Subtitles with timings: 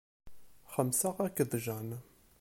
[0.73, 1.97] Xemmseɣ akked Jane.